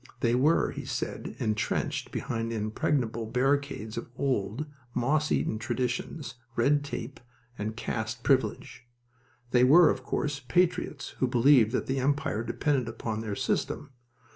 [0.21, 7.19] They were, he said, intrenched behind impregnable barricades of old, moss eaten traditions, red tape,
[7.55, 8.87] and caste privilege.
[9.51, 13.91] They were, of course, patriots who believed that the Empire depended upon their system.